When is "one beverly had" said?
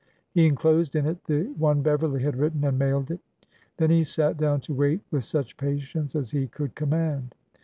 1.59-2.35